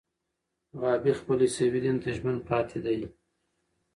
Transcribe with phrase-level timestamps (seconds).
[0.81, 2.97] غابي خپل عیسوي دین ته ژمن پاتې دی.